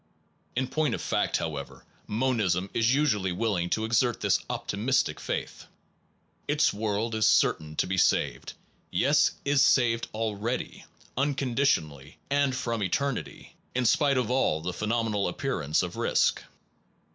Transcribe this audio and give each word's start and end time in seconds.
In 0.55 0.67
point 0.67 0.95
of 0.95 1.01
fact, 1.03 1.37
however, 1.37 1.85
monism 2.07 2.71
is 2.73 2.91
usually 2.95 3.31
willing 3.31 3.69
to 3.69 3.85
exert 3.85 4.19
this 4.19 4.39
optimistic 4.49 5.19
faith: 5.19 5.67
its 6.47 6.73
world 6.73 7.13
is 7.13 7.27
certain 7.27 7.75
to 7.75 7.85
be 7.85 7.97
saved, 7.99 8.53
yes, 8.89 9.33
is 9.45 9.61
saved 9.61 10.07
already, 10.15 10.85
unconditionally 11.15 12.17
and 12.31 12.55
from 12.55 12.81
eternity, 12.81 13.55
in 13.75 13.85
spite 13.85 14.17
of 14.17 14.31
all 14.31 14.59
the 14.59 14.73
phenomenal 14.73 15.27
appearances 15.27 15.83
of 15.83 15.95
risk. 15.97 16.41